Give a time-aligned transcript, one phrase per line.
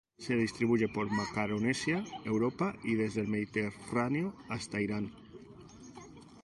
[0.17, 5.11] Se distribuye por Macaronesia, Europa y desde el Mediterráneo hasta Irán.